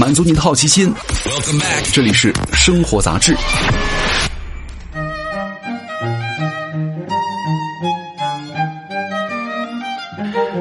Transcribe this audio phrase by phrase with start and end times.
[0.00, 0.90] 满足你的好奇心。
[1.92, 3.36] 这里是生活杂志。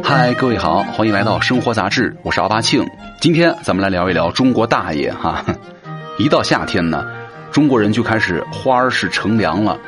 [0.04, 2.86] 嗨，各位好，欢迎来到生活杂志，我是奥巴庆。
[3.22, 5.42] 今天咱们来聊一聊中国大爷哈。
[6.20, 7.06] 一到夏天呢，
[7.50, 9.80] 中国人就开始花儿是乘凉了。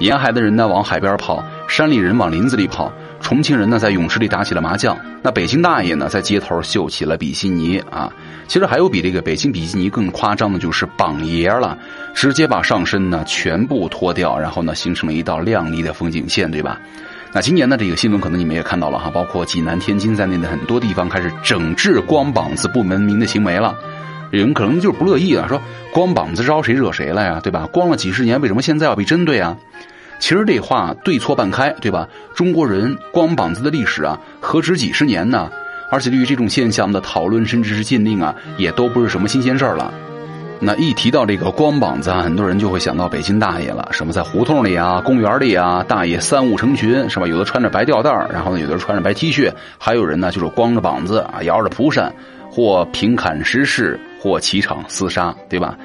[0.00, 8.10] 沿海的人呢往海边跑，山里人往林子里跑，重庆人呢在泳池里打起了麻将，那北京大爷呢在街头秀起了比基尼啊。
[8.46, 11.76] 其实还有比这个北京比基尼更夸张的，就是膀爷了，
[12.14, 16.80] 直接把上身呢全部脱掉，然后呢形成了一道亮丽的风景线，对吧？
[17.30, 23.76] 那今年呢，这个新闻可能你们也看到了哈，包括济南、天津在内的很多地方开始整治光膀子不文明的行为了。
[24.30, 25.60] 有人可能就是不乐意了，说
[25.92, 27.66] 光膀子招谁惹谁了呀，对吧？
[27.70, 29.56] 光了几十年，为什么现在要被针对啊？
[30.18, 32.08] 其实这话对错半开，对吧？
[32.34, 35.50] 中国人光膀子的历史啊，何止几十年呢？
[35.90, 39.92] 而且对于这种现象的讨论，甚至是禁令啊，也都不是什么新鲜事儿了。
[40.60, 47.26] 那一提到这个光膀子啊，很多人就会想到北京大爷了，什么在胡同里啊、公园里啊，大爷三五成群，是吧？
[47.28, 52.12] 有的穿着白吊带然后呢，有的穿着白 T 恤，还有人呢就是光着膀子啊，摇着蒲扇，
[52.50, 55.78] 或平砍石室，或起场厮杀，对吧？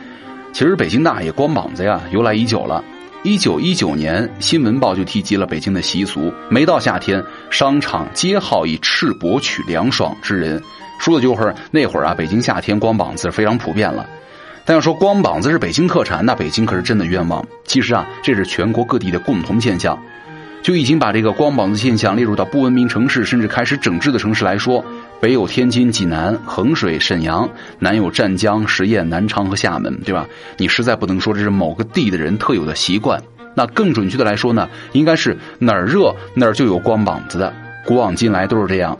[0.51, 2.83] 其实北京大爷光膀子呀，由来已久了。
[3.23, 10.61] 一九一九年，《新闻报》就提及了北京的习俗，每到夏天，商场皆好以赤膊取凉爽之人，
[10.99, 14.05] 说的就是那会儿啊，北京夏天光膀子非常普遍了。
[14.65, 17.45] 但要说光膀子是北京特产，那北京可是真的冤枉。
[17.63, 19.97] 其实啊，这是全国各地的共同现象。
[20.61, 24.83] 就已经把这个光膀子现象列入到不文明城市，甚至开始整治的城市来说，
[25.23, 30.27] 北有天津、济南、衡水、沈阳，南有湛江、十堰、南昌和厦门，对吧？
[30.57, 33.23] 你实在不能说这是某个地的人特有的习惯。
[33.55, 37.53] 那更准确的来说呢，应该是哪儿热哪儿就有光膀子的，
[37.85, 38.97] 古往今来都是这样。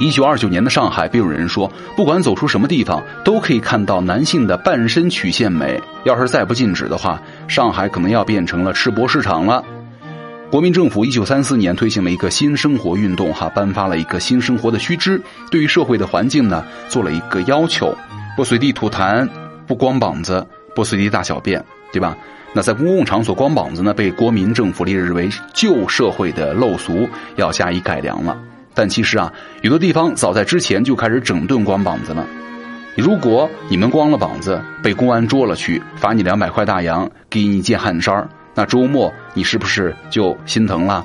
[0.00, 5.80] 一九二九年的上海，便有人说，不管走出什么地方，都可以看到男性的半身曲线美。
[6.02, 9.64] 要是再不禁止的话，上海可能要变成了赤膊市场了。
[10.54, 15.20] 国民政府一九三四年推行了一个新生活运动，哈，颁发了一个新生活的须知，
[15.50, 17.92] 对于社会的环境呢，做了一个要求：
[18.36, 19.28] 不随地吐痰，
[19.66, 21.60] 不光膀子，不随地大小便，
[21.92, 22.16] 对吧？
[22.52, 28.40] 那在公共场所光膀子呢，被国民政府列日为旧社会的陋俗，要加以改良了。
[28.74, 29.32] 但其实啊，
[29.62, 32.24] 有的地方早在之前就开始整顿光膀子了。
[32.96, 41.04] 如果你们光了膀子被公安捉了去，罚你两百块大洋，给你一件汗衫那周末你是不是就心疼了？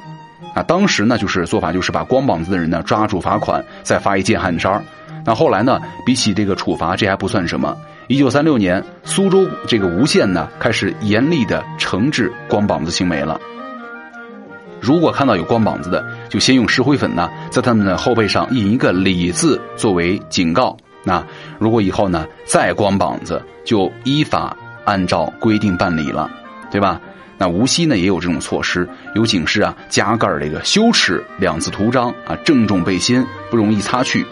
[0.55, 4.83] 啊，当时呢就是做法就是把光膀子的人呢抓住罚款，再发一件汗衫
[5.25, 7.75] 那后来呢，比起这个处罚，这还不算什么。
[8.07, 13.39] 一九三六年，苏州这个吴县呢开始严厉的惩治光膀子行为了。
[14.81, 20.75] 如果看到有光膀子的，就先用石灰粉呢，在他们的后背上印一个“李”字作为警告。
[21.03, 21.23] 那
[21.59, 24.55] 如果以后呢再光膀子，就依法
[24.85, 26.31] 按照规定办理了，
[26.71, 26.99] 对吧？
[27.39, 34.25] 那无锡呢也有这种措施，有警示啊，加盖这个“羞耻”两字图章啊，郑重背心，不容易擦去。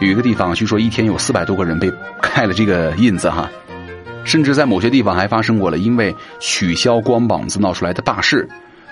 [0.00, 3.48] 有一个地方据说一天有四百多个人被盖了这个印子哈，
[4.24, 8.48] 甚至在某些地方还发生过了因为取消光膀子闹出来的大事。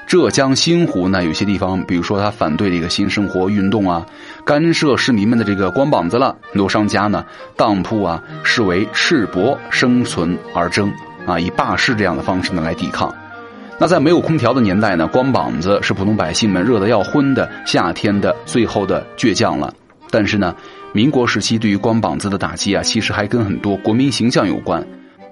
[0.07, 4.05] 浙江新湖呢，有些地方，比如说他反对这个新生活运动啊，
[4.45, 7.25] 干涉市民们的这个光膀子了，很多商家呢，
[7.57, 10.93] 当铺啊，视为赤膊生存而争
[11.25, 13.15] 啊，以罢市这样的方式呢来抵抗。
[13.83, 19.75] 那在没有空调的年代呢，光膀子是普通百姓们热得要昏的夏天的最后的倔强了。
[20.09, 20.55] 但是呢，
[20.93, 24.87] 民国时期对于光膀子的打击啊，其实还跟很多国民形象有关。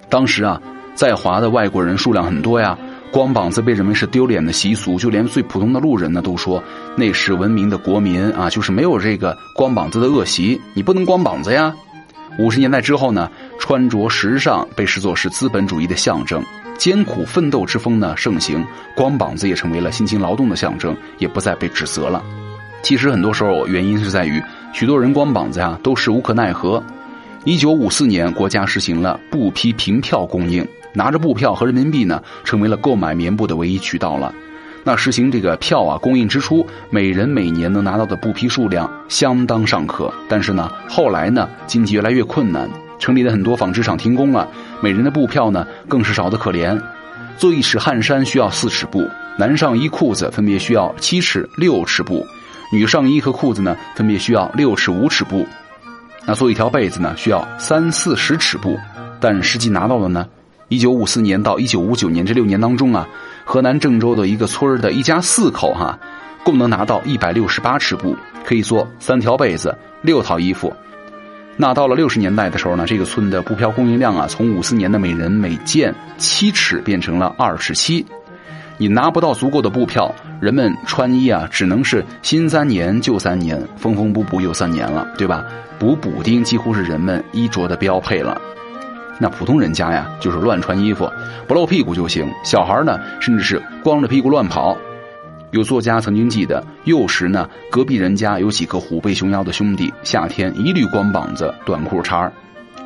[0.09, 0.61] 当时啊，
[0.95, 2.77] 在华的外国人数量很多呀。
[3.09, 6.61] 光膀子被认为是丢脸的习俗，就连最普通的路人呢都说
[6.97, 11.73] 那是文明的国民啊，就是没有这个光膀子的恶习，你不能光膀子呀。
[12.37, 16.43] 五十年代之后呢，穿着时尚被视作是资本主义的象征，
[16.81, 18.65] 艰苦奋斗之风呢盛行，
[18.95, 22.23] 光膀子也成为了辛勤劳动的象征，也不再被指责了。
[22.81, 24.41] 其实很多时候原因是在于
[24.73, 26.83] 许多人光膀子呀都是无可奈何。
[27.43, 30.67] 一九五四年，国家实行了布匹凭票供应。
[30.91, 34.33] 拿着布票和人民币呢，成为了购买棉布的唯一渠道了。
[34.83, 40.11] 那实行这个票啊，供应之初，每人每年能拿到的布匹数量相当尚可。
[40.27, 42.67] 但是呢，后来呢，经济越来越困难，
[43.01, 44.47] 城里的很多纺织厂停工了，
[44.79, 46.79] 每人的布票呢，更是少得可怜。
[47.35, 49.03] 做一尺汗衫需要四尺布，
[49.39, 52.23] 男上衣裤子分别需要七尺六尺布，
[52.71, 55.43] 女上衣和裤子呢，分别需要六尺五尺布。
[56.27, 58.77] 那做一条被子呢，需要三四十尺布，
[59.19, 60.27] 但实际拿到的呢？
[60.67, 63.07] 一九五四年到一九五九年这六年当中啊，
[63.43, 65.97] 河南郑州的一个村儿的一家四口哈，
[66.43, 68.15] 共能拿到一百六十八尺布，
[68.45, 70.71] 可以做三条被子、六套衣服。
[71.61, 78.03] 那到了六十年代的时候呢，这个村的布票供应量啊，从五四年的每人每件七尺变成了二尺七。
[78.79, 85.45] 你拿不到足够的布票，人们穿衣啊，只能是新三年旧三年，缝缝补补又三年了，对吧？
[85.77, 88.41] 补补丁几乎是人们衣着的标配了。
[89.19, 91.07] 那普通人家呀，就是乱穿衣服，
[91.47, 92.27] 不露屁股就行。
[92.43, 94.75] 小孩呢，甚至是光着屁股乱跑。
[95.51, 102.31] 有作家曾经记得，幼时呢，隔壁人家有几个虎背熊腰的兄弟，夏天一律光膀子、短裤衩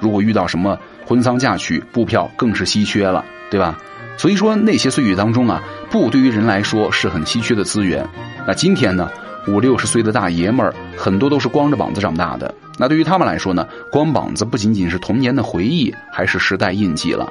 [0.02, 3.78] 如果遇到什么婚丧嫁娶，布票更是稀缺了，对吧？
[4.18, 8.04] 所以说，那些岁月当中啊，布对于人来说是很稀缺的资源。
[8.48, 9.12] 那今天呢，
[9.48, 12.52] 五六十岁的大爷们儿很多都是光着膀子长大的。
[12.80, 17.28] 那对于他们来说呢，光膀子不仅仅是童年的回忆，还是时代印记了。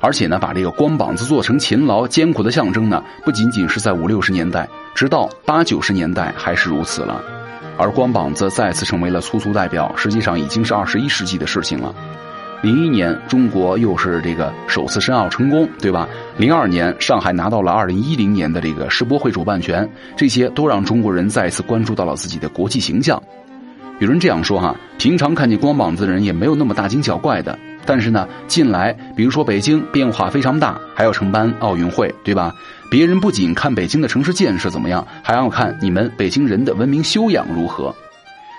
[0.00, 7.22] 而且呢，把这个光膀子做成勤劳艰苦的象征呢，不仅仅是在五六十年代，直到八九十年代还是如此了。
[7.78, 11.94] 而光膀子再次成为了粗俗代表，实际上已经是二十一世纪的事情了。
[12.62, 16.08] 零一年，中国又是这个首次申奥成功，对吧？
[16.38, 23.22] 零二年，上海拿到了二零一零年的这个世博会主办权，这些都让中国人再次关注到了自己的国际形象。
[23.98, 32.52] 有人这样说哈，平常看见光膀子的人也没有那么大惊小怪的，但是呢，近来比如说北京变化非常大，还要承办奥运会，对吧？
[32.90, 37.94] 别人不仅看北京的城市建设怎么样，还要看你们北京人的文明修养如何。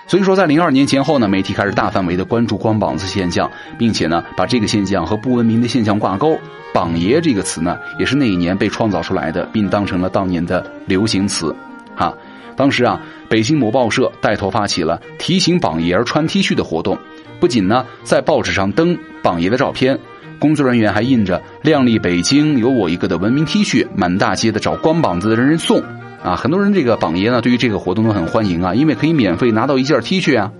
[0.06, 6.38] 所以说，在零二年前后呢，媒体开始大范围的关注光膀子现象，并且呢，把这个现象和不文明的现象挂钩。
[6.72, 11.54] 榜爷这个词呢，也是那一年被创造出来的，并当成了当年的流行词。
[11.94, 12.14] 哈，
[12.56, 12.98] 当时啊，
[13.28, 16.96] 北京某报社带头发起了提醒榜爷儿穿 T 恤的活动，
[17.40, 19.98] 不仅呢在报纸上登榜爷的照片，
[20.38, 25.82] 工作人员还印着“靓丽北京有我一个”的文明 T 恤，满大街的找光膀子的人人送。
[26.22, 30.50] 啊，很多人这个榜爷呢，对于这个活动都很欢迎啊，因为可以免费拿到一件 T 恤啊。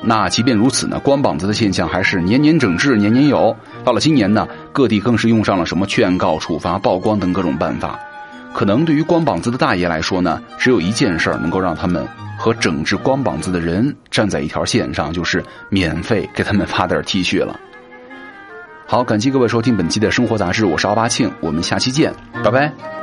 [0.00, 3.56] 那即便如此呢，光膀子的现象还是年年整治，年年有。
[3.84, 7.98] 到了今年呢，各地更是用上了什么劝告、处罚、曝光等各种办法。
[8.54, 12.06] 可能对于光膀子的大爷来说呢，只有一件事能够让他们
[12.38, 17.58] 和整治光膀子的人站在一条线上，就是免费给他们发点 T 恤了。
[18.86, 22.97] 好，感谢各位收听本期的生活杂志，我是奥巴庆，我们下期见，拜拜。